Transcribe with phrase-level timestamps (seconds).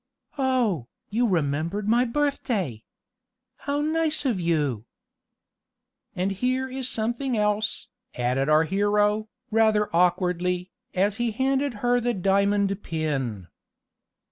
[0.39, 2.83] "Oh, you remembered my birthday!
[3.57, 4.85] How nice of you!"
[6.15, 12.15] "And here is something else," added our hero, rather awkwardly, as he handed her the
[12.15, 13.49] diamond pin.